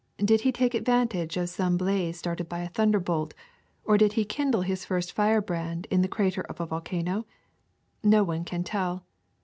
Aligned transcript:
Did 0.17 0.41
he 0.41 0.51
take 0.51 0.73
advantage 0.73 1.37
of 1.37 1.47
some 1.49 1.77
blaze 1.77 2.17
started 2.17 2.49
by 2.49 2.61
a 2.61 2.69
thunderbolt, 2.69 3.35
or 3.83 3.99
did 3.99 4.13
he 4.13 4.25
kindle 4.25 4.61
his 4.61 4.83
first 4.83 5.11
firebrand 5.11 5.85
in 5.91 6.01
the 6.01 6.07
crater 6.07 6.41
of 6.41 6.59
a 6.59 6.65
volcano? 6.65 7.27
No 8.01 8.23
one 8.23 8.43
can 8.43 8.63
tell. 8.63 9.05